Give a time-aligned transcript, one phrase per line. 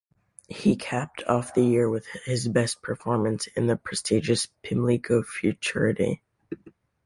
[0.49, 6.23] He capped off the year with his best performance in the prestigious Pimlico Futurity.